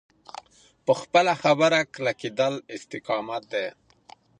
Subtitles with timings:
[0.85, 3.67] په خپله خبره کلکېدل استقامت دی.